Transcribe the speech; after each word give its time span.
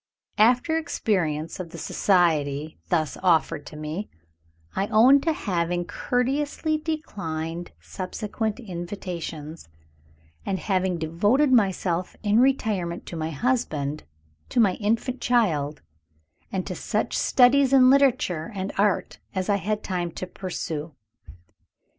After 0.39 0.79
experience 0.79 1.59
of 1.59 1.69
the 1.69 1.77
society 1.77 2.79
thus 2.89 3.17
offered 3.21 3.67
to 3.67 3.75
me, 3.77 4.09
I 4.75 4.87
own 4.87 5.21
to 5.21 5.31
having 5.31 5.85
courteously 5.85 6.79
declined 6.79 7.69
subsequent 7.79 8.59
invitations, 8.59 9.69
and 10.43 10.57
having 10.57 10.97
devoted 10.97 11.53
myself 11.53 12.15
in 12.23 12.39
retirement 12.39 13.05
to 13.05 13.15
my 13.15 13.29
husband, 13.29 14.03
to 14.49 14.59
my 14.59 14.73
infant 14.77 15.21
child, 15.21 15.83
and 16.51 16.65
to 16.65 16.73
such 16.73 17.15
studies 17.15 17.71
in 17.71 17.91
literature 17.91 18.51
and 18.55 18.73
art 18.79 19.19
as 19.35 19.49
I 19.49 19.57
had 19.57 19.83
time 19.83 20.09
to 20.13 20.25
pursue. 20.25 20.95